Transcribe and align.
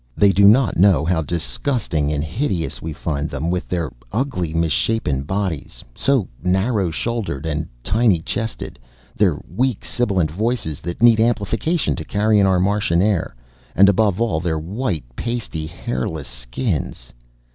They 0.17 0.31
do 0.31 0.45
not 0.47 0.77
know 0.77 1.05
how 1.05 1.21
disgusting 1.21 2.11
and 2.11 2.23
hideous 2.23 2.81
we 2.81 2.91
find 2.91 3.29
them, 3.29 3.51
with 3.51 3.67
their 3.67 3.91
ugly 4.11 4.51
misshapen 4.51 5.21
bodies, 5.21 5.83
so 5.93 6.27
narrow 6.41 6.89
shouldered 6.89 7.45
and 7.45 7.67
tiny 7.83 8.19
chested, 8.19 8.79
their 9.15 9.39
weak 9.47 9.85
sibilant 9.85 10.31
voices 10.31 10.81
that 10.81 11.03
need 11.03 11.19
amplification 11.19 11.95
to 11.97 12.03
carry 12.03 12.39
in 12.39 12.47
our 12.47 12.59
Martian 12.59 12.99
air, 12.99 13.35
and 13.75 13.87
above 13.89 14.19
all 14.19 14.39
their 14.39 14.57
white 14.57 15.05
pasty 15.15 15.67
hairless 15.67 16.27
skins. 16.27 17.13